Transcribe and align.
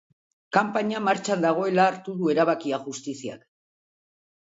Kanpaina 0.55 1.01
martxan 1.09 1.45
dagoela 1.45 1.87
hartu 1.91 2.17
du 2.25 2.35
erabakia 2.37 2.83
justiziak. 2.91 3.49